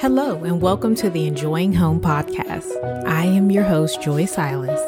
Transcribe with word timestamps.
Hello, 0.00 0.42
and 0.44 0.62
welcome 0.62 0.94
to 0.94 1.10
the 1.10 1.26
Enjoying 1.26 1.74
Home 1.74 2.00
podcast. 2.00 2.72
I 3.04 3.26
am 3.26 3.50
your 3.50 3.64
host, 3.64 4.00
Joy 4.00 4.24
Silas. 4.24 4.80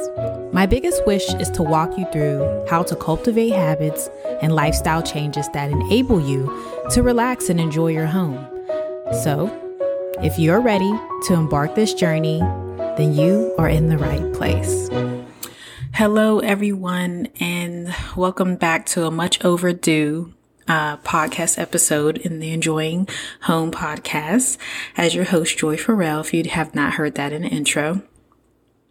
My 0.55 0.65
biggest 0.65 1.07
wish 1.07 1.35
is 1.35 1.51
to 1.51 1.63
walk 1.63 1.99
you 1.99 2.07
through 2.13 2.65
how 2.71 2.83
to 2.85 2.97
cultivate 2.97 3.53
habits 3.53 4.09
and 4.41 4.55
lifestyle 4.55 5.03
changes 5.03 5.51
that 5.53 5.71
enable 5.71 6.19
you 6.19 6.47
to 6.93 7.03
relax 7.03 7.51
and 7.51 7.61
enjoy 7.61 7.89
your 7.89 8.07
home. 8.07 8.39
So, 9.23 9.51
if 10.23 10.39
you're 10.39 10.63
ready 10.63 10.91
to 11.27 11.35
embark 11.35 11.75
this 11.75 11.93
journey, 11.93 12.39
then 12.97 13.13
you 13.13 13.55
are 13.59 13.69
in 13.69 13.91
the 13.91 13.99
right 13.99 14.33
place. 14.33 14.89
Hello, 15.93 16.39
everyone, 16.39 17.29
and 17.39 17.95
welcome 18.17 18.57
back 18.57 18.87
to 18.87 19.05
a 19.05 19.11
much 19.11 19.45
overdue 19.45 20.33
uh, 20.73 20.97
podcast 20.99 21.59
episode 21.59 22.17
in 22.17 22.41
the 22.41 22.51
Enjoying 22.51 23.07
Home 23.43 23.71
podcast. 23.71 24.57
As 24.97 25.15
your 25.15 25.25
host, 25.27 25.59
Joy 25.59 25.77
Farrell, 25.77 26.21
if 26.21 26.33
you 26.33 26.43
have 26.49 26.75
not 26.75 26.95
heard 26.95 27.15
that 27.17 27.31
in 27.31 27.43
the 27.43 27.49
intro, 27.49 28.01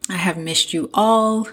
I 0.08 0.17
have 0.17 0.38
missed 0.38 0.73
you 0.73 0.91
all. 0.94 1.48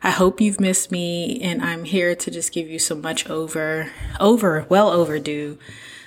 I 0.00 0.10
hope 0.10 0.40
you've 0.40 0.60
missed 0.60 0.92
me, 0.92 1.40
and 1.42 1.60
I'm 1.60 1.82
here 1.82 2.14
to 2.14 2.30
just 2.30 2.52
give 2.52 2.68
you 2.68 2.78
some 2.78 3.00
much 3.00 3.28
over, 3.28 3.90
over, 4.20 4.64
well 4.68 4.90
overdue 4.90 5.58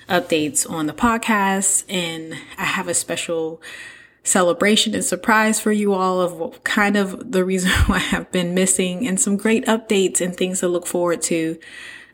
updates 0.08 0.70
on 0.70 0.86
the 0.86 0.94
podcast. 0.94 1.84
And 1.89 2.36
I 2.58 2.63
have 2.63 2.88
a 2.88 2.94
special 2.94 3.61
celebration 4.23 4.95
and 4.95 5.03
surprise 5.03 5.59
for 5.59 5.73
you 5.73 5.91
all 5.91 6.22
of 6.22 6.63
kind 6.63 6.95
of 6.95 7.34
the 7.34 7.44
reason 7.44 7.72
why 7.88 8.02
I've 8.13 8.31
been 8.31 8.53
missing 8.53 9.05
and 9.05 9.20
some 9.20 9.36
great 9.36 9.66
updates 9.66 10.22
and 10.22 10.34
things 10.34 10.61
to 10.61 10.70
look 10.70 10.88
forward 10.88 11.22
to 11.23 11.59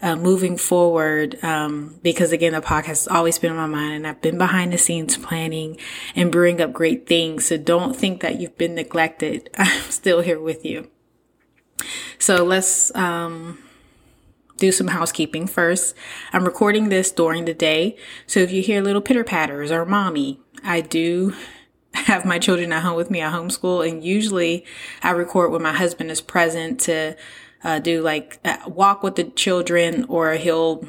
uh, 0.04 0.18
moving 0.18 0.58
forward. 0.58 1.42
Um, 1.44 1.98
because 2.04 2.32
again, 2.34 2.54
the 2.54 2.62
podcast 2.62 2.86
has 2.88 3.08
always 3.08 3.40
been 3.40 3.52
on 3.52 3.58
my 3.58 3.78
mind 3.78 3.94
and 3.94 4.08
I've 4.08 4.22
been 4.22 4.38
behind 4.38 4.74
the 4.74 4.78
scenes 4.78 5.18
planning 5.18 5.78
and 6.14 6.32
brewing 6.32 6.62
up 6.62 6.74
great 6.74 7.08
things. 7.08 7.46
So 7.46 7.58
don't 7.58 7.96
think 7.96 8.22
that 8.22 8.40
you've 8.40 8.58
been 8.58 8.76
neglected. 8.76 9.50
I'm 9.58 9.90
still 9.90 10.20
here 10.20 10.40
with 10.40 10.66
you. 10.66 10.90
So 12.20 12.44
let's, 12.44 12.94
um, 12.96 13.58
do 14.58 14.72
some 14.72 14.88
housekeeping 14.88 15.48
first. 15.48 15.96
I'm 16.32 16.46
recording 16.46 16.90
this 16.90 17.12
during 17.12 17.46
the 17.46 17.54
day. 17.54 17.98
So 18.28 18.40
if 18.40 18.52
you 18.52 18.62
hear 18.62 18.82
little 18.82 19.02
pitter 19.02 19.24
patters 19.24 19.72
or 19.72 19.84
mommy, 19.84 20.40
I 20.64 20.82
do 20.82 21.34
have 21.94 22.24
my 22.24 22.40
children 22.40 22.72
at 22.72 22.84
home 22.84 22.96
with 22.96 23.10
me. 23.10 23.24
I 23.24 23.32
homeschool 23.32 23.88
and 23.88 24.04
usually 24.04 24.64
I 25.02 25.12
record 25.12 25.52
when 25.52 25.64
my 25.64 25.74
husband 25.74 26.12
is 26.12 26.22
present 26.22 26.80
to 26.82 27.16
uh, 27.64 27.80
do 27.80 28.02
like 28.02 28.40
uh, 28.44 28.58
walk 28.68 29.04
with 29.04 29.16
the 29.16 29.24
children 29.24 30.06
or 30.10 30.34
he'll 30.34 30.86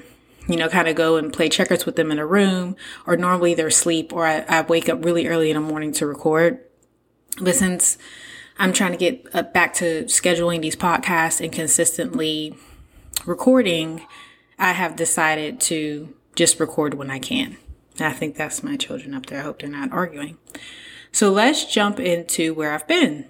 you 0.47 0.57
know, 0.57 0.69
kind 0.69 0.89
of 0.89 0.95
go 0.95 1.17
and 1.17 1.33
play 1.33 1.49
checkers 1.49 1.87
with 1.87 1.97
them 1.97 2.11
in 2.11 2.19
a 2.19 2.27
room, 2.27 2.77
or 3.07 3.17
normally 3.17 3.55
they're 3.55 3.69
asleep, 3.69 4.13
or 4.13 4.27
I, 4.27 4.45
I, 4.49 4.61
wake 4.63 4.89
up 4.89 5.05
really 5.05 5.27
early 5.27 5.51
in 5.51 5.55
the 5.55 5.61
morning 5.61 5.93
to 5.95 6.07
record. 6.07 6.61
But 7.41 7.55
since 7.55 7.97
I'm 8.59 8.73
trying 8.73 8.93
to 8.93 8.99
get 8.99 9.27
uh, 9.33 9.43
back 9.43 9.75
to 9.75 10.05
scheduling 10.05 10.61
these 10.61 10.77
podcasts 10.77 11.41
and 11.43 11.51
consistently 11.51 12.57
recording, 13.25 14.07
I 14.59 14.73
have 14.73 14.97
decided 14.97 15.61
to 15.63 16.15
just 16.35 16.61
record 16.61 16.95
when 16.95 17.11
I 17.11 17.19
can. 17.19 17.57
I 17.99 18.13
think 18.13 18.37
that's 18.37 18.63
my 18.63 18.77
children 18.77 19.15
up 19.15 19.27
there. 19.27 19.41
I 19.41 19.43
hope 19.43 19.61
they're 19.61 19.71
not 19.71 19.93
arguing. 19.93 20.37
So 21.11 21.31
let's 21.33 21.65
jump 21.65 22.01
into 22.01 22.55
where 22.55 22.73
I've 22.73 22.89
been. 22.89 23.27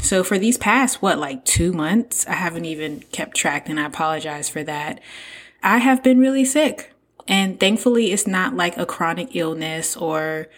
So 0.00 0.24
for 0.24 0.38
these 0.38 0.56
past, 0.56 1.02
what, 1.02 1.18
like 1.18 1.44
two 1.44 1.72
months, 1.72 2.26
I 2.26 2.34
haven't 2.34 2.64
even 2.64 3.00
kept 3.12 3.36
track 3.36 3.68
and 3.68 3.78
I 3.78 3.86
apologize 3.86 4.48
for 4.48 4.62
that. 4.64 5.00
I 5.62 5.78
have 5.78 6.02
been 6.02 6.18
really 6.18 6.44
sick 6.44 6.94
and 7.26 7.60
thankfully 7.60 8.12
it's 8.12 8.26
not 8.26 8.54
like 8.54 8.76
a 8.78 8.86
chronic 8.86 9.36
illness 9.36 9.96
or 9.96 10.48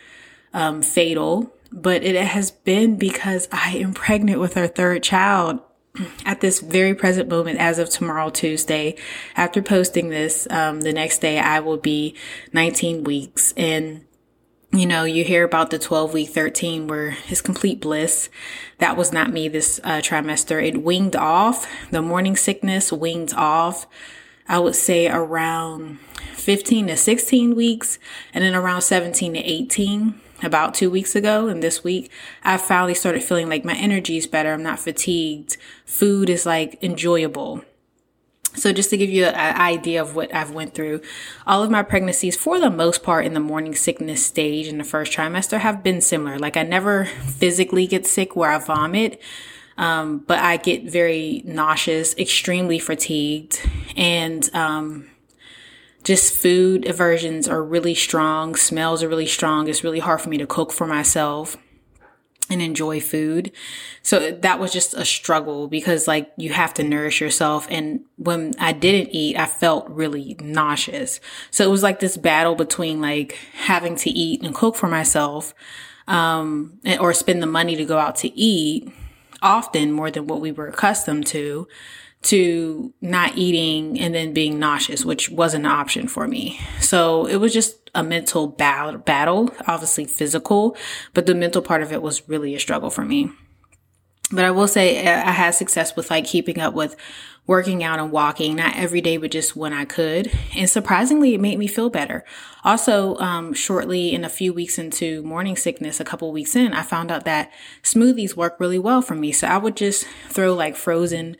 um, 0.55 0.83
fatal, 0.83 1.53
but 1.73 2.03
it 2.05 2.17
has 2.17 2.51
been 2.51 2.97
because 2.97 3.49
I 3.51 3.77
am 3.79 3.95
pregnant 3.95 4.41
with 4.41 4.57
our 4.57 4.67
third 4.67 5.03
child 5.03 5.61
at 6.25 6.41
this 6.41 6.61
very 6.61 6.95
present 6.95 7.29
moment 7.29 7.59
as 7.59 7.79
of 7.79 7.91
tomorrow 7.91 8.31
tuesday 8.31 8.95
after 9.35 9.61
posting 9.61 10.09
this 10.09 10.47
um, 10.51 10.83
the 10.83 10.93
next 10.93 11.19
day 11.19 11.39
i 11.39 11.59
will 11.59 11.77
be 11.77 12.15
19 12.53 13.03
weeks 13.03 13.53
and 13.57 14.05
you 14.73 14.87
know, 14.87 15.05
you 15.05 15.25
hear 15.25 15.45
about 15.45 15.71
the 15.71 15.79
12 15.79 16.13
week 16.15 16.29
13 16.31 16.87
where 16.87 17.17
it's 17.29 17.41
complete 17.41 17.81
bliss. 17.81 18.29
That 18.79 18.97
was 18.97 19.13
not 19.13 19.33
me 19.33 19.49
this 19.49 19.81
uh, 19.83 20.01
trimester. 20.01 20.65
It 20.65 20.83
winged 20.83 21.17
off. 21.17 21.67
The 21.91 22.03
morning 22.03 22.37
sickness 22.37 22.93
winged 22.93 23.35
off. 23.35 23.87
I 24.49 24.59
would 24.59 24.77
say 24.77 25.09
around 25.09 25.99
15 26.35 26.89
to 26.89 26.97
16 26.97 27.55
weeks 27.55 27.99
and 28.33 28.43
then 28.45 28.55
around 28.55 28.83
17 28.83 29.35
to 29.35 29.39
18 29.39 30.21
about 30.43 30.75
two 30.75 30.91
weeks 30.91 31.15
ago 31.15 31.49
and 31.49 31.63
this 31.63 31.85
week 31.85 32.11
i 32.43 32.57
finally 32.57 32.95
started 32.95 33.23
feeling 33.23 33.47
like 33.47 33.63
my 33.63 33.75
energy 33.75 34.17
is 34.17 34.27
better 34.27 34.55
i'm 34.55 34.63
not 34.63 34.81
fatigued 34.81 35.59
food 35.85 36.31
is 36.31 36.47
like 36.47 36.83
enjoyable 36.83 37.63
so 38.55 38.73
just 38.73 38.91
to 38.91 38.97
give 38.97 39.11
you 39.11 39.27
an 39.27 39.61
idea 39.61 40.03
of 40.03 40.15
what 40.15 40.35
I've 40.35 40.51
went 40.51 40.75
through, 40.75 41.01
all 41.47 41.63
of 41.63 41.71
my 41.71 41.83
pregnancies, 41.83 42.37
for 42.37 42.59
the 42.59 42.71
most 42.71 43.03
part, 43.03 43.25
in 43.25 43.35
the 43.35 43.41
morning 43.41 43.75
sickness 43.75 44.25
stage 44.25 44.67
in 44.67 44.79
the 44.79 44.85
first 44.85 45.13
trimester, 45.13 45.61
have 45.61 45.83
been 45.83 46.01
similar. 46.01 46.39
Like 46.39 46.57
I 46.57 46.63
never 46.63 47.05
physically 47.05 47.87
get 47.87 48.07
sick 48.07 48.35
where 48.35 48.51
I 48.51 48.59
vomit, 48.59 49.21
um, 49.79 50.19
but 50.19 50.41
I 50.41 50.57
get 50.57 50.91
very 50.91 51.43
nauseous, 51.45 52.17
extremely 52.17 52.79
fatigued, 52.79 53.61
and 53.97 54.53
um, 54.55 55.09
just 56.03 56.35
food 56.35 56.87
aversions 56.87 57.49
are 57.49 57.63
really 57.63 57.95
strong. 57.95 58.57
Smells 58.57 59.03
are 59.03 59.09
really 59.09 59.27
strong. 59.27 59.69
It's 59.69 59.85
really 59.85 60.01
hard 60.01 60.21
for 60.21 60.29
me 60.29 60.39
to 60.39 60.47
cook 60.47 60.73
for 60.73 60.87
myself 60.87 61.57
and 62.51 62.61
enjoy 62.61 63.01
food. 63.01 63.53
So 64.03 64.33
that 64.33 64.59
was 64.59 64.73
just 64.73 64.93
a 64.95 65.05
struggle 65.05 65.69
because 65.69 66.09
like 66.09 66.31
you 66.37 66.53
have 66.53 66.75
to 66.75 66.83
nourish 66.83 67.21
yourself. 67.21 67.67
And 67.71 68.01
when 68.17 68.55
I 68.59 68.73
didn't 68.73 69.11
eat, 69.11 69.37
I 69.37 69.47
felt 69.47 69.89
really 69.89 70.37
nauseous. 70.41 71.21
So 71.51 71.65
it 71.65 71.71
was 71.71 71.83
like 71.83 72.01
this 72.01 72.17
battle 72.17 72.57
between 72.57 73.01
like 73.01 73.39
having 73.55 73.97
to 73.97 74.11
eat 74.11 74.43
and 74.43 74.55
cook 74.55 74.75
for 74.75 74.89
myself, 74.89 75.55
um, 76.09 76.81
or 76.99 77.13
spend 77.13 77.43
the 77.43 77.47
money 77.47 77.77
to 77.77 77.85
go 77.85 77.99
out 77.99 78.17
to 78.17 78.37
eat 78.37 78.93
often 79.43 79.93
more 79.93 80.11
than 80.11 80.27
what 80.27 80.41
we 80.41 80.53
were 80.53 80.69
accustomed 80.69 81.27
to 81.27 81.67
to 82.23 82.93
not 83.01 83.37
eating 83.37 83.99
and 83.99 84.15
then 84.15 84.33
being 84.33 84.59
nauseous, 84.59 85.05
which 85.05 85.31
wasn't 85.31 85.65
an 85.65 85.71
option 85.71 86.07
for 86.07 86.29
me. 86.29 86.61
So 86.81 87.27
it 87.27 87.37
was 87.37 87.53
just 87.53 87.91
a 87.95 88.03
mental 88.03 88.47
battle, 88.47 89.51
obviously 89.67 90.05
physical, 90.05 90.77
but 91.15 91.27
the 91.27 91.35
mental 91.35 91.63
part 91.63 91.83
of 91.83 91.93
it 91.93 92.03
was 92.03 92.29
really 92.29 92.55
a 92.55 92.61
struggle 92.61 92.91
for 92.91 93.05
me. 93.05 93.31
But 94.33 94.45
I 94.45 94.51
will 94.53 94.69
say 94.69 95.07
I 95.09 95.33
had 95.33 95.55
success 95.55 95.97
with 95.97 96.11
like 96.11 96.25
keeping 96.25 96.61
up 96.61 96.73
with 96.73 96.95
working 97.47 97.83
out 97.83 97.99
and 97.99 98.13
walking, 98.13 98.55
not 98.55 98.77
every 98.77 99.01
day, 99.01 99.17
but 99.17 99.33
just 99.33 99.57
when 99.57 99.73
I 99.73 99.85
could. 99.85 100.31
And 100.55 100.71
surprisingly, 100.71 101.35
it 101.35 101.41
made 101.41 101.59
me 101.59 101.67
feel 101.67 101.91
better. 101.91 102.25
Also, 102.63 103.17
um, 103.17 103.53
shortly 103.55 104.15
in 104.15 104.25
a 104.25 104.29
few 104.29 104.53
weeks 104.53 104.79
into 104.79 105.23
morning 105.25 105.57
sickness, 105.57 105.99
a 105.99 106.05
couple 106.05 106.31
weeks 106.31 106.55
in, 106.55 106.73
I 106.75 106.83
found 106.83 107.11
out 107.11 107.25
that 107.25 107.51
smoothies 107.83 108.37
work 108.37 108.61
really 108.61 108.79
well 108.79 109.03
for 109.03 109.17
me. 109.17 109.33
So 109.33 109.49
I 109.49 109.57
would 109.57 109.77
just 109.77 110.07
throw 110.29 110.55
like 110.55 110.77
frozen 110.77 111.37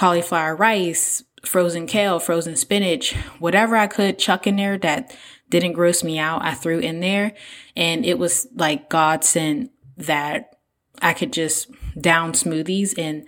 cauliflower 0.00 0.56
rice, 0.56 1.22
frozen 1.44 1.86
kale, 1.86 2.18
frozen 2.18 2.56
spinach, 2.56 3.12
whatever 3.38 3.76
I 3.76 3.86
could 3.86 4.18
chuck 4.18 4.46
in 4.46 4.56
there 4.56 4.78
that 4.78 5.14
didn't 5.50 5.74
gross 5.74 6.02
me 6.02 6.18
out, 6.18 6.42
I 6.42 6.54
threw 6.54 6.78
in 6.78 7.00
there. 7.00 7.34
And 7.76 8.06
it 8.06 8.18
was 8.18 8.48
like 8.56 8.88
God 8.88 9.24
sent 9.24 9.70
that 9.98 10.56
I 11.02 11.12
could 11.12 11.34
just 11.34 11.70
down 12.00 12.32
smoothies 12.32 12.98
and 12.98 13.26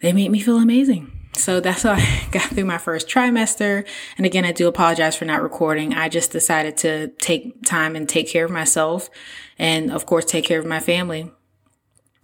they 0.00 0.14
made 0.14 0.30
me 0.30 0.40
feel 0.40 0.56
amazing. 0.56 1.12
So 1.34 1.60
that's 1.60 1.82
how 1.82 1.92
I 1.98 2.28
got 2.30 2.44
through 2.44 2.64
my 2.64 2.78
first 2.78 3.06
trimester. 3.06 3.86
And 4.16 4.24
again, 4.24 4.46
I 4.46 4.52
do 4.52 4.68
apologize 4.68 5.16
for 5.16 5.26
not 5.26 5.42
recording. 5.42 5.92
I 5.92 6.08
just 6.08 6.32
decided 6.32 6.78
to 6.78 7.08
take 7.18 7.62
time 7.66 7.94
and 7.94 8.08
take 8.08 8.26
care 8.26 8.46
of 8.46 8.50
myself 8.50 9.10
and 9.58 9.92
of 9.92 10.06
course 10.06 10.24
take 10.24 10.46
care 10.46 10.60
of 10.60 10.64
my 10.64 10.80
family. 10.80 11.30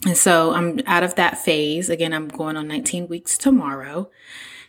And 0.05 0.17
so 0.17 0.53
I'm 0.53 0.81
out 0.87 1.03
of 1.03 1.15
that 1.15 1.39
phase. 1.39 1.89
Again, 1.89 2.13
I'm 2.13 2.29
going 2.29 2.57
on 2.57 2.69
19 2.69 3.09
weeks 3.09 3.39
tomorrow. 3.39 4.11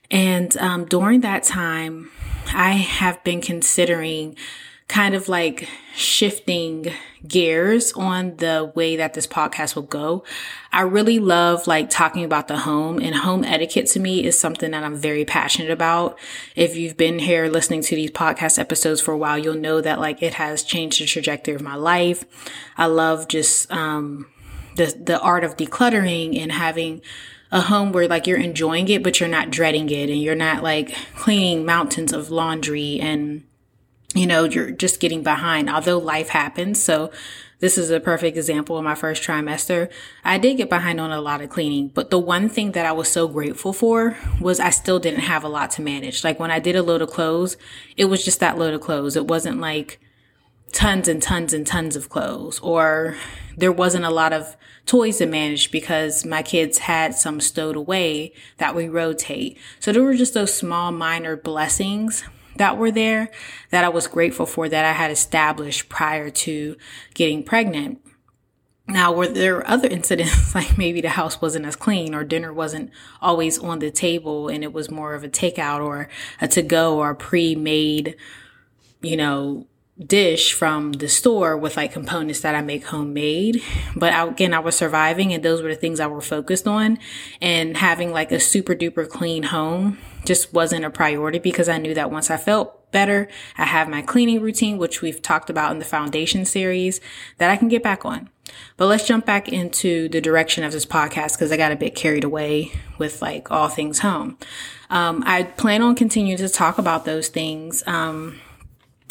And 0.10 0.56
um, 0.58 0.86
during 0.86 1.22
that 1.22 1.44
time, 1.44 2.12
I 2.54 2.72
have 2.72 3.24
been 3.24 3.42
considering 3.42 4.38
kind 4.88 5.16
of 5.16 5.28
like 5.28 5.68
shifting 5.96 6.88
gears 7.28 7.92
on 7.94 8.38
the 8.38 8.72
way 8.74 8.96
that 8.96 9.14
this 9.14 9.28
podcast 9.28 9.76
will 9.76 9.84
go. 9.84 10.24
I 10.72 10.82
really 10.82 11.20
love 11.20 11.68
like 11.68 11.90
talking 11.90 12.24
about 12.24 12.48
the 12.48 12.60
home 12.60 13.00
and 13.00 13.14
home 13.14 13.44
etiquette 13.44 13.88
to 13.88 14.00
me 14.00 14.24
is 14.24 14.40
something 14.40 14.72
that 14.72 14.86
I'm 14.86 14.96
very 14.96 15.26
passionate 15.26 15.72
about. 15.72 16.18
If 16.56 16.78
you've 16.78 16.96
been 16.96 17.20
here 17.20 17.48
listening 17.48 17.82
to 17.82 17.96
these 17.96 18.12
podcast 18.12 18.58
episodes 18.58 19.02
for 19.02 19.12
a 19.12 19.18
while, 19.18 19.38
you'll 19.38 19.56
know 19.56 19.82
that 19.82 20.00
like 20.00 20.24
it 20.24 20.36
has 20.36 20.64
changed 20.64 21.02
the 21.02 21.06
trajectory 21.06 21.56
of 21.56 21.62
my 21.62 21.76
life. 21.76 22.24
I 22.78 22.86
love 22.86 23.28
just, 23.28 23.70
um, 23.70 24.28
the 24.78 24.98
the 25.04 25.20
art 25.20 25.44
of 25.44 25.58
decluttering 25.58 26.38
and 26.38 26.52
having 26.52 27.02
a 27.52 27.62
home 27.62 27.92
where 27.92 28.08
like 28.08 28.28
you're 28.28 28.40
enjoying 28.40 28.90
it 28.90 29.02
but 29.02 29.20
you're 29.20 29.30
not 29.30 29.50
dreading 29.50 29.90
it 29.90 30.10
and 30.10 30.22
you're 30.22 30.36
not 30.36 30.64
like 30.64 30.96
cleaning 31.16 31.66
mountains 31.66 32.12
of 32.12 32.30
laundry 32.30 33.00
and 33.00 33.44
you 34.18 34.26
know, 34.26 34.46
you're 34.46 34.72
just 34.72 35.00
getting 35.00 35.24
behind, 35.24 35.70
although 35.70 35.98
life 35.98 36.30
happens. 36.30 36.82
So 36.82 37.12
this 37.60 37.78
is 37.78 37.90
a 37.90 38.00
perfect 38.00 38.38
example 38.38 38.78
of 38.78 38.84
my 38.84 38.96
first 38.96 39.24
trimester. 39.24 39.90
I 40.24 40.38
did 40.38 40.58
get 40.58 40.70
behind 40.70 41.00
on 41.00 41.12
a 41.12 41.22
lot 41.22 41.42
of 41.42 41.50
cleaning, 41.50 41.90
but 41.90 42.10
the 42.10 42.20
one 42.20 42.50
thing 42.50 42.72
that 42.72 42.86
I 42.86 42.92
was 42.92 43.10
so 43.10 43.28
grateful 43.28 43.74
for 43.74 44.18
was 44.40 44.60
I 44.60 44.70
still 44.70 45.00
didn't 45.00 45.22
have 45.22 45.44
a 45.44 45.50
lot 45.50 45.72
to 45.72 45.82
manage. 45.82 46.24
Like 46.24 46.40
when 46.40 46.52
I 46.52 46.60
did 46.60 46.76
a 46.76 46.84
load 46.84 47.02
of 47.02 47.10
clothes, 47.10 47.58
it 47.96 48.06
was 48.06 48.24
just 48.24 48.40
that 48.40 48.58
load 48.58 48.74
of 48.74 48.82
clothes. 48.82 49.16
It 49.16 49.28
wasn't 49.28 49.60
like 49.60 50.00
tons 50.78 51.08
and 51.08 51.24
tons 51.24 51.54
and 51.54 51.66
tons 51.66 51.96
of 51.96 52.08
clothes 52.08 52.60
or 52.60 53.18
there 53.58 53.72
wasn't 53.72 54.06
a 54.06 54.12
lot 54.12 54.32
of 54.32 54.56
toys 54.86 55.18
to 55.18 55.26
manage 55.26 55.72
because 55.72 56.24
my 56.24 56.44
kids 56.44 56.78
had 56.78 57.16
some 57.16 57.42
stowed 57.42 57.76
away 57.76 58.32
that 58.60 58.76
we 58.76 58.88
rotate. 58.88 59.58
So 59.80 59.92
there 59.92 60.04
were 60.04 60.14
just 60.14 60.36
those 60.36 60.54
small 60.54 60.92
minor 60.92 61.36
blessings 61.36 62.24
that 62.58 62.78
were 62.78 62.92
there 62.92 63.32
that 63.72 63.84
I 63.84 63.90
was 63.90 64.06
grateful 64.06 64.46
for 64.46 64.70
that 64.70 64.86
I 64.86 64.92
had 64.92 65.10
established 65.10 65.90
prior 65.90 66.30
to 66.30 66.78
getting 67.16 67.42
pregnant. 67.42 68.00
Now, 68.88 69.12
were 69.12 69.28
there 69.28 69.68
other 69.68 69.88
incidents 69.92 70.54
like 70.54 70.78
maybe 70.78 71.02
the 71.02 71.10
house 71.10 71.42
wasn't 71.42 71.66
as 71.66 71.76
clean 71.76 72.14
or 72.14 72.24
dinner 72.24 72.54
wasn't 72.54 72.92
always 73.20 73.58
on 73.58 73.80
the 73.80 73.90
table 73.90 74.48
and 74.48 74.64
it 74.64 74.74
was 74.74 74.92
more 74.92 75.16
of 75.16 75.24
a 75.24 75.28
takeout 75.28 75.84
or 75.84 76.08
a 76.40 76.48
to 76.50 76.62
go 76.62 77.00
or 77.00 77.16
pre 77.16 77.56
made, 77.56 78.16
you 79.02 79.18
know, 79.18 79.66
dish 80.06 80.54
from 80.54 80.94
the 80.94 81.08
store 81.08 81.58
with 81.58 81.76
like 81.76 81.92
components 81.92 82.42
that 82.42 82.56
I 82.56 82.62
make 82.62 82.86
homemade. 82.86 83.62
But 83.96 84.14
I, 84.14 84.28
again, 84.28 84.54
I 84.54 84.60
was 84.60 84.76
surviving 84.76 85.34
and 85.34 85.44
those 85.44 85.62
were 85.62 85.70
the 85.70 85.76
things 85.76 86.00
I 86.00 86.08
were 86.08 86.22
focused 86.22 86.68
on 86.68 87.00
and 87.42 87.78
having 87.78 88.12
like 88.12 88.32
a 88.32 88.40
super 88.40 88.76
duper 88.76 89.10
clean 89.10 89.44
home 89.44 89.98
just 90.26 90.54
wasn't 90.54 90.86
a 90.86 90.90
priority 90.90 91.40
because 91.40 91.70
I 91.70 91.78
knew 91.78 91.94
that 91.94 92.12
once 92.12 92.30
I 92.30 92.38
felt 92.38 92.92
better, 92.92 93.28
I 93.58 93.66
have 93.66 93.90
my 93.90 94.02
cleaning 94.02 94.42
routine, 94.42 94.78
which 94.78 95.02
we've 95.02 95.22
talked 95.22 95.50
about 95.50 95.72
in 95.72 95.80
the 95.80 95.86
foundation 95.86 96.46
series 96.46 97.02
that 97.38 97.50
I 97.50 97.56
can 97.56 97.68
get 97.70 97.82
back 97.82 98.06
on. 98.06 98.30
But 98.78 98.88
let's 98.88 99.06
jump 99.06 99.26
back 99.26 99.50
into 99.50 100.10
the 100.10 100.22
direction 100.22 100.64
of 100.64 100.72
this 100.72 100.86
podcast 100.86 101.34
because 101.34 101.52
I 101.52 101.58
got 101.58 101.72
a 101.72 101.76
bit 101.76 101.96
carried 101.96 102.24
away 102.24 102.72
with 102.98 103.22
like 103.22 103.52
all 103.52 103.68
things 103.68 104.00
home. 104.00 104.38
Um, 104.90 105.24
I 105.26 105.44
plan 105.44 105.82
on 105.82 105.96
continuing 105.96 106.38
to 106.38 106.50
talk 106.50 106.78
about 106.78 107.06
those 107.06 107.28
things. 107.28 107.84
Um, 107.88 108.40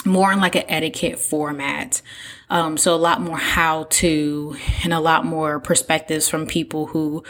more 0.04 0.32
in 0.32 0.40
like 0.40 0.54
an 0.54 0.64
etiquette 0.68 1.18
format. 1.18 2.02
Um, 2.48 2.76
so 2.76 2.94
a 2.94 2.96
lot 2.96 3.20
more 3.20 3.38
how 3.38 3.84
to 3.84 4.56
and 4.84 4.92
a 4.92 5.00
lot 5.00 5.24
more 5.24 5.58
perspectives 5.58 6.28
from 6.28 6.46
people 6.46 6.86
who, 6.86 7.24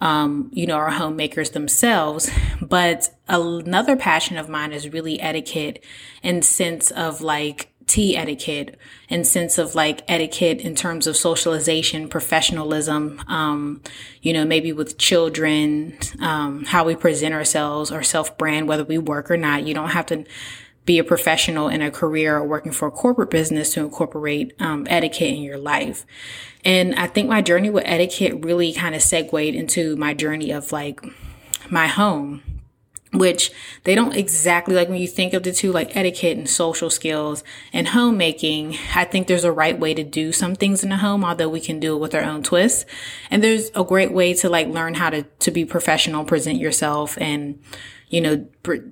um, 0.00 0.50
you 0.52 0.66
know, 0.66 0.76
are 0.76 0.90
homemakers 0.90 1.50
themselves. 1.50 2.30
But 2.60 3.10
another 3.28 3.96
passion 3.96 4.36
of 4.38 4.48
mine 4.48 4.72
is 4.72 4.88
really 4.88 5.20
etiquette 5.20 5.84
and 6.22 6.44
sense 6.44 6.90
of 6.90 7.20
like 7.20 7.72
tea 7.86 8.16
etiquette 8.16 8.78
and 9.10 9.26
sense 9.26 9.58
of 9.58 9.74
like 9.74 10.02
etiquette 10.08 10.60
in 10.60 10.74
terms 10.74 11.06
of 11.06 11.16
socialization, 11.16 12.08
professionalism, 12.08 13.22
um, 13.28 13.82
you 14.22 14.32
know, 14.32 14.44
maybe 14.44 14.72
with 14.72 14.96
children, 14.96 15.98
um, 16.20 16.64
how 16.64 16.84
we 16.84 16.94
present 16.94 17.34
ourselves, 17.34 17.90
or 17.90 18.02
self 18.02 18.38
brand, 18.38 18.68
whether 18.68 18.84
we 18.84 18.96
work 18.96 19.30
or 19.30 19.36
not. 19.36 19.66
You 19.66 19.74
don't 19.74 19.90
have 19.90 20.06
to 20.06 20.24
be 20.84 20.98
a 20.98 21.04
professional 21.04 21.68
in 21.68 21.80
a 21.80 21.90
career 21.90 22.36
or 22.36 22.44
working 22.44 22.72
for 22.72 22.88
a 22.88 22.90
corporate 22.90 23.30
business 23.30 23.74
to 23.74 23.80
incorporate 23.80 24.54
um, 24.60 24.86
etiquette 24.90 25.34
in 25.34 25.42
your 25.42 25.58
life. 25.58 26.04
And 26.64 26.94
I 26.94 27.06
think 27.06 27.28
my 27.28 27.42
journey 27.42 27.70
with 27.70 27.84
etiquette 27.86 28.44
really 28.44 28.72
kind 28.72 28.94
of 28.94 29.02
segued 29.02 29.54
into 29.54 29.96
my 29.96 30.14
journey 30.14 30.50
of 30.50 30.72
like 30.72 31.00
my 31.70 31.86
home, 31.86 32.42
which 33.12 33.52
they 33.84 33.94
don't 33.94 34.16
exactly 34.16 34.74
like 34.74 34.88
when 34.88 35.00
you 35.00 35.06
think 35.06 35.34
of 35.34 35.42
the 35.42 35.52
two, 35.52 35.70
like 35.70 35.94
etiquette 35.94 36.38
and 36.38 36.48
social 36.48 36.88
skills 36.88 37.44
and 37.72 37.88
homemaking. 37.88 38.76
I 38.94 39.04
think 39.04 39.26
there's 39.26 39.44
a 39.44 39.52
right 39.52 39.78
way 39.78 39.92
to 39.94 40.02
do 40.02 40.32
some 40.32 40.54
things 40.54 40.82
in 40.82 40.88
the 40.88 40.96
home, 40.96 41.24
although 41.24 41.48
we 41.48 41.60
can 41.60 41.78
do 41.78 41.94
it 41.94 42.00
with 42.00 42.14
our 42.14 42.22
own 42.22 42.42
twist. 42.42 42.86
And 43.30 43.44
there's 43.44 43.70
a 43.74 43.84
great 43.84 44.12
way 44.12 44.32
to 44.34 44.48
like 44.48 44.68
learn 44.68 44.94
how 44.94 45.10
to, 45.10 45.22
to 45.22 45.50
be 45.50 45.64
professional, 45.66 46.24
present 46.24 46.58
yourself 46.58 47.18
and, 47.20 47.62
you 48.08 48.22
know, 48.22 48.36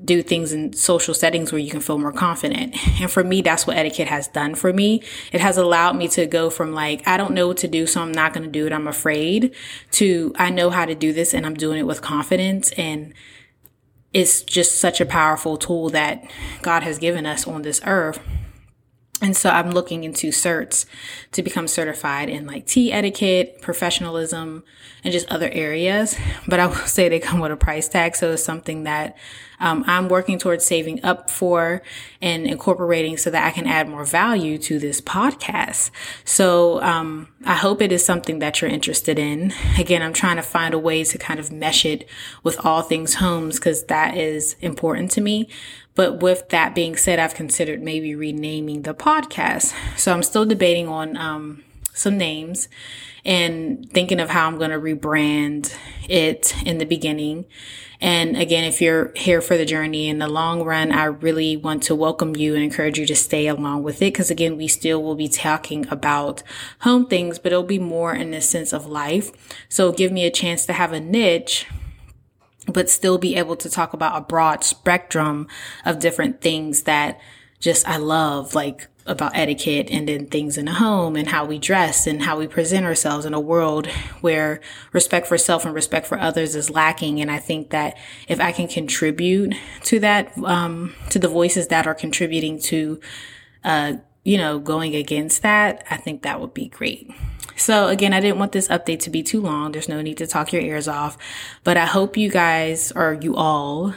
do 0.04 0.22
things 0.22 0.52
in 0.52 0.74
social 0.74 1.14
settings 1.14 1.50
where 1.50 1.58
you 1.58 1.70
can 1.70 1.80
feel 1.80 1.98
more 1.98 2.12
confident. 2.12 2.76
And 3.00 3.10
for 3.10 3.24
me, 3.24 3.40
that's 3.40 3.66
what 3.66 3.78
etiquette 3.78 4.08
has 4.08 4.28
done 4.28 4.54
for 4.54 4.70
me. 4.70 5.02
It 5.32 5.40
has 5.40 5.56
allowed 5.56 5.96
me 5.96 6.08
to 6.08 6.26
go 6.26 6.50
from 6.50 6.72
like, 6.74 7.06
I 7.08 7.16
don't 7.16 7.32
know 7.32 7.48
what 7.48 7.58
to 7.58 7.68
do, 7.68 7.86
so 7.86 8.02
I'm 8.02 8.12
not 8.12 8.34
going 8.34 8.44
to 8.44 8.50
do 8.50 8.66
it. 8.66 8.72
I'm 8.72 8.86
afraid 8.86 9.54
to, 9.92 10.34
I 10.36 10.50
know 10.50 10.68
how 10.68 10.84
to 10.84 10.94
do 10.94 11.14
this 11.14 11.32
and 11.32 11.46
I'm 11.46 11.54
doing 11.54 11.78
it 11.78 11.86
with 11.86 12.02
confidence. 12.02 12.72
And 12.72 13.14
it's 14.12 14.42
just 14.42 14.78
such 14.78 15.00
a 15.00 15.06
powerful 15.06 15.56
tool 15.56 15.90
that 15.90 16.28
God 16.62 16.82
has 16.82 16.98
given 16.98 17.26
us 17.26 17.46
on 17.46 17.62
this 17.62 17.80
earth. 17.84 18.20
And 19.22 19.36
so 19.36 19.50
I'm 19.50 19.70
looking 19.70 20.04
into 20.04 20.28
certs 20.28 20.86
to 21.32 21.42
become 21.42 21.68
certified 21.68 22.30
in 22.30 22.46
like 22.46 22.66
tea 22.66 22.90
etiquette, 22.90 23.60
professionalism, 23.60 24.64
and 25.04 25.12
just 25.12 25.28
other 25.28 25.50
areas. 25.50 26.16
But 26.48 26.58
I 26.58 26.66
will 26.66 26.74
say 26.86 27.08
they 27.08 27.20
come 27.20 27.40
with 27.40 27.52
a 27.52 27.56
price 27.56 27.88
tag. 27.88 28.16
So 28.16 28.32
it's 28.32 28.42
something 28.42 28.84
that 28.84 29.16
um, 29.60 29.84
I'm 29.86 30.08
working 30.08 30.38
towards 30.38 30.64
saving 30.64 31.04
up 31.04 31.30
for 31.30 31.82
and 32.20 32.46
incorporating 32.46 33.16
so 33.16 33.30
that 33.30 33.46
I 33.46 33.50
can 33.50 33.66
add 33.66 33.88
more 33.88 34.04
value 34.04 34.58
to 34.58 34.78
this 34.78 35.00
podcast. 35.00 35.90
So 36.24 36.82
um, 36.82 37.28
I 37.44 37.54
hope 37.54 37.82
it 37.82 37.92
is 37.92 38.04
something 38.04 38.38
that 38.40 38.60
you're 38.60 38.70
interested 38.70 39.18
in. 39.18 39.52
Again, 39.78 40.02
I'm 40.02 40.12
trying 40.12 40.36
to 40.36 40.42
find 40.42 40.74
a 40.74 40.78
way 40.78 41.04
to 41.04 41.18
kind 41.18 41.38
of 41.38 41.52
mesh 41.52 41.84
it 41.84 42.08
with 42.42 42.64
all 42.64 42.82
things 42.82 43.14
homes 43.14 43.58
because 43.58 43.84
that 43.84 44.16
is 44.16 44.56
important 44.60 45.10
to 45.12 45.20
me. 45.20 45.48
But 45.94 46.20
with 46.22 46.48
that 46.48 46.74
being 46.74 46.96
said, 46.96 47.18
I've 47.18 47.34
considered 47.34 47.82
maybe 47.82 48.14
renaming 48.14 48.82
the 48.82 48.94
podcast. 48.94 49.74
So 49.98 50.12
I'm 50.12 50.22
still 50.22 50.46
debating 50.46 50.88
on 50.88 51.16
um, 51.16 51.62
some 51.94 52.16
names 52.16 52.68
and 53.24 53.90
thinking 53.92 54.20
of 54.20 54.30
how 54.30 54.46
I'm 54.46 54.58
going 54.58 54.70
to 54.70 54.78
rebrand 54.78 55.74
it 56.08 56.54
in 56.64 56.78
the 56.78 56.86
beginning. 56.86 57.44
And 58.00 58.36
again, 58.36 58.64
if 58.64 58.80
you're 58.80 59.12
here 59.14 59.42
for 59.42 59.58
the 59.58 59.66
journey 59.66 60.08
in 60.08 60.18
the 60.18 60.28
long 60.28 60.62
run, 60.62 60.90
I 60.90 61.04
really 61.04 61.56
want 61.56 61.82
to 61.84 61.94
welcome 61.94 62.34
you 62.34 62.54
and 62.54 62.64
encourage 62.64 62.98
you 62.98 63.06
to 63.06 63.14
stay 63.14 63.46
along 63.46 63.82
with 63.82 64.00
it. 64.00 64.14
Cause 64.14 64.30
again, 64.30 64.56
we 64.56 64.68
still 64.68 65.02
will 65.02 65.16
be 65.16 65.28
talking 65.28 65.86
about 65.88 66.42
home 66.80 67.06
things, 67.06 67.38
but 67.38 67.52
it'll 67.52 67.62
be 67.62 67.78
more 67.78 68.14
in 68.14 68.30
the 68.30 68.40
sense 68.40 68.72
of 68.72 68.86
life. 68.86 69.30
So 69.68 69.92
give 69.92 70.12
me 70.12 70.24
a 70.24 70.30
chance 70.30 70.64
to 70.66 70.72
have 70.72 70.92
a 70.92 71.00
niche 71.00 71.66
but 72.66 72.90
still 72.90 73.18
be 73.18 73.36
able 73.36 73.56
to 73.56 73.70
talk 73.70 73.92
about 73.92 74.16
a 74.16 74.24
broad 74.24 74.62
spectrum 74.64 75.48
of 75.84 75.98
different 75.98 76.40
things 76.40 76.82
that 76.82 77.20
just 77.58 77.86
I 77.88 77.96
love, 77.96 78.54
like 78.54 78.88
about 79.10 79.36
etiquette 79.36 79.88
and 79.90 80.08
then 80.08 80.26
things 80.26 80.56
in 80.56 80.66
the 80.66 80.74
home 80.74 81.16
and 81.16 81.28
how 81.28 81.44
we 81.44 81.58
dress 81.58 82.06
and 82.06 82.22
how 82.22 82.38
we 82.38 82.46
present 82.46 82.86
ourselves 82.86 83.26
in 83.26 83.34
a 83.34 83.40
world 83.40 83.86
where 84.20 84.60
respect 84.92 85.26
for 85.26 85.36
self 85.36 85.64
and 85.64 85.74
respect 85.74 86.06
for 86.06 86.18
others 86.18 86.54
is 86.54 86.70
lacking. 86.70 87.20
And 87.20 87.30
I 87.30 87.38
think 87.38 87.70
that 87.70 87.96
if 88.28 88.40
I 88.40 88.52
can 88.52 88.68
contribute 88.68 89.54
to 89.82 89.98
that, 90.00 90.36
um, 90.38 90.94
to 91.10 91.18
the 91.18 91.28
voices 91.28 91.68
that 91.68 91.86
are 91.86 91.94
contributing 91.94 92.58
to, 92.60 93.00
uh, 93.64 93.94
you 94.24 94.38
know, 94.38 94.58
going 94.58 94.94
against 94.94 95.42
that, 95.42 95.84
I 95.90 95.96
think 95.96 96.22
that 96.22 96.40
would 96.40 96.54
be 96.54 96.68
great. 96.68 97.10
So 97.56 97.88
again, 97.88 98.14
I 98.14 98.20
didn't 98.20 98.38
want 98.38 98.52
this 98.52 98.68
update 98.68 99.00
to 99.00 99.10
be 99.10 99.22
too 99.22 99.40
long. 99.40 99.72
There's 99.72 99.88
no 99.88 100.00
need 100.00 100.18
to 100.18 100.26
talk 100.26 100.52
your 100.52 100.62
ears 100.62 100.88
off, 100.88 101.18
but 101.64 101.76
I 101.76 101.84
hope 101.84 102.16
you 102.16 102.30
guys 102.30 102.92
or 102.92 103.18
you 103.20 103.36
all 103.36 103.94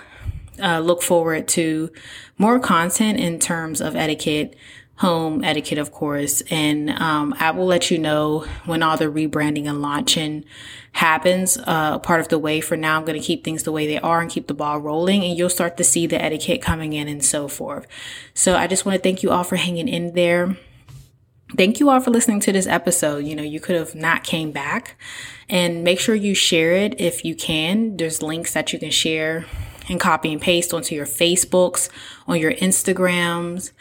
uh, 0.61 0.79
look 0.79 1.01
forward 1.01 1.47
to 1.49 1.89
more 2.37 2.59
content 2.59 3.19
in 3.19 3.39
terms 3.39 3.81
of 3.81 3.95
etiquette, 3.95 4.55
home 5.03 5.43
etiquette, 5.43 5.77
of 5.77 5.91
course. 5.91 6.41
And 6.49 6.89
um, 6.89 7.35
I 7.37 7.51
will 7.51 7.65
let 7.65 7.91
you 7.91 7.99
know 7.99 8.45
when 8.65 8.81
all 8.81 8.95
the 8.95 9.11
rebranding 9.11 9.67
and 9.67 9.81
launching 9.81 10.45
happens. 10.93 11.57
Uh, 11.57 11.99
part 11.99 12.21
of 12.21 12.29
the 12.29 12.39
way 12.39 12.61
for 12.61 12.77
now, 12.77 12.97
I'm 12.97 13.05
going 13.05 13.19
to 13.19 13.25
keep 13.25 13.43
things 13.43 13.63
the 13.63 13.73
way 13.73 13.85
they 13.85 13.99
are 13.99 14.21
and 14.21 14.31
keep 14.31 14.47
the 14.47 14.53
ball 14.53 14.79
rolling, 14.79 15.25
and 15.25 15.37
you'll 15.37 15.49
start 15.49 15.75
to 15.75 15.83
see 15.83 16.07
the 16.07 16.23
etiquette 16.23 16.61
coming 16.61 16.93
in 16.93 17.09
and 17.09 17.23
so 17.23 17.49
forth. 17.49 17.85
So 18.33 18.55
I 18.55 18.65
just 18.65 18.85
want 18.85 18.95
to 18.95 19.03
thank 19.03 19.23
you 19.23 19.31
all 19.31 19.43
for 19.43 19.57
hanging 19.57 19.89
in 19.89 20.13
there. 20.13 20.55
Thank 21.57 21.81
you 21.81 21.89
all 21.89 21.99
for 21.99 22.09
listening 22.09 22.39
to 22.39 22.53
this 22.53 22.65
episode. 22.65 23.25
You 23.25 23.35
know, 23.35 23.43
you 23.43 23.59
could 23.59 23.75
have 23.75 23.95
not 23.95 24.23
came 24.23 24.53
back 24.53 24.95
and 25.49 25.83
make 25.83 25.99
sure 25.99 26.15
you 26.15 26.33
share 26.33 26.71
it 26.71 26.99
if 26.99 27.25
you 27.25 27.35
can. 27.35 27.97
There's 27.97 28.23
links 28.23 28.53
that 28.53 28.71
you 28.71 28.79
can 28.79 28.89
share 28.89 29.45
and 29.89 29.99
copy 29.99 30.31
and 30.31 30.41
paste 30.41 30.73
onto 30.73 30.95
your 30.95 31.05
Facebooks, 31.05 31.89
on 32.27 32.39
your 32.39 32.53
Instagrams, 32.53 33.71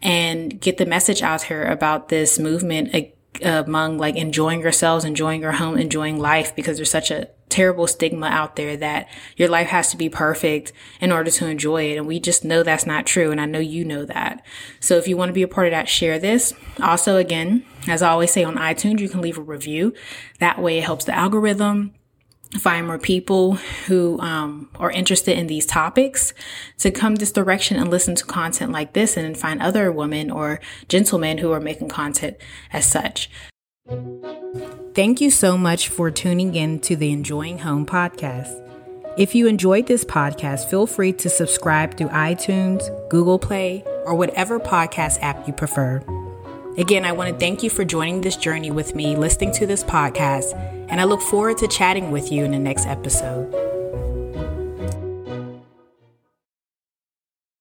and 0.00 0.60
get 0.60 0.78
the 0.78 0.86
message 0.86 1.22
out 1.22 1.42
here 1.42 1.64
about 1.64 2.08
this 2.08 2.38
movement 2.38 3.12
among 3.40 3.98
like 3.98 4.16
enjoying 4.16 4.60
yourselves, 4.60 5.04
enjoying 5.04 5.40
your 5.40 5.52
home, 5.52 5.78
enjoying 5.78 6.18
life 6.18 6.54
because 6.54 6.76
there's 6.76 6.90
such 6.90 7.10
a 7.10 7.28
terrible 7.48 7.86
stigma 7.86 8.26
out 8.26 8.56
there 8.56 8.76
that 8.78 9.08
your 9.36 9.48
life 9.48 9.68
has 9.68 9.90
to 9.90 9.96
be 9.96 10.08
perfect 10.08 10.72
in 11.00 11.12
order 11.12 11.30
to 11.30 11.46
enjoy 11.46 11.90
it. 11.90 11.98
And 11.98 12.06
we 12.06 12.18
just 12.18 12.44
know 12.44 12.62
that's 12.62 12.86
not 12.86 13.06
true. 13.06 13.30
And 13.30 13.40
I 13.40 13.46
know 13.46 13.58
you 13.58 13.84
know 13.84 14.04
that. 14.06 14.44
So 14.80 14.96
if 14.96 15.06
you 15.06 15.16
want 15.16 15.28
to 15.28 15.34
be 15.34 15.42
a 15.42 15.48
part 15.48 15.66
of 15.66 15.72
that, 15.72 15.88
share 15.88 16.18
this. 16.18 16.54
Also, 16.80 17.16
again, 17.16 17.64
as 17.86 18.02
I 18.02 18.10
always 18.10 18.32
say 18.32 18.42
on 18.42 18.56
iTunes, 18.56 19.00
you 19.00 19.08
can 19.08 19.20
leave 19.20 19.38
a 19.38 19.42
review. 19.42 19.94
That 20.38 20.60
way 20.60 20.78
it 20.78 20.84
helps 20.84 21.04
the 21.04 21.14
algorithm 21.14 21.94
find 22.58 22.86
more 22.86 22.98
people 22.98 23.54
who 23.86 24.18
um, 24.20 24.68
are 24.78 24.90
interested 24.90 25.38
in 25.38 25.46
these 25.46 25.66
topics 25.66 26.34
to 26.78 26.90
come 26.90 27.14
this 27.14 27.32
direction 27.32 27.78
and 27.78 27.90
listen 27.90 28.14
to 28.14 28.24
content 28.24 28.72
like 28.72 28.92
this 28.92 29.16
and 29.16 29.36
find 29.36 29.62
other 29.62 29.90
women 29.90 30.30
or 30.30 30.60
gentlemen 30.88 31.38
who 31.38 31.52
are 31.52 31.60
making 31.60 31.88
content 31.88 32.36
as 32.72 32.84
such. 32.84 33.30
Thank 34.94 35.20
you 35.20 35.30
so 35.30 35.56
much 35.56 35.88
for 35.88 36.10
tuning 36.10 36.54
in 36.54 36.78
to 36.80 36.96
the 36.96 37.10
Enjoying 37.10 37.60
Home 37.60 37.86
podcast. 37.86 38.58
If 39.16 39.34
you 39.34 39.46
enjoyed 39.46 39.86
this 39.86 40.04
podcast, 40.04 40.70
feel 40.70 40.86
free 40.86 41.12
to 41.14 41.28
subscribe 41.28 41.96
through 41.96 42.08
iTunes, 42.08 42.82
Google 43.08 43.38
Play, 43.38 43.84
or 44.04 44.14
whatever 44.14 44.58
podcast 44.58 45.18
app 45.20 45.46
you 45.46 45.52
prefer. 45.52 46.02
Again, 46.78 47.04
I 47.04 47.12
want 47.12 47.30
to 47.30 47.38
thank 47.38 47.62
you 47.62 47.68
for 47.68 47.84
joining 47.84 48.22
this 48.22 48.36
journey 48.36 48.70
with 48.70 48.94
me, 48.94 49.14
listening 49.14 49.52
to 49.52 49.66
this 49.66 49.84
podcast, 49.84 50.54
and 50.88 51.00
I 51.00 51.04
look 51.04 51.20
forward 51.20 51.58
to 51.58 51.68
chatting 51.68 52.10
with 52.10 52.32
you 52.32 52.44
in 52.44 52.50
the 52.50 52.58
next 52.58 52.86
episode. 52.86 53.61